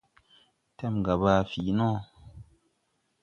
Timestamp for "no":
1.77-1.89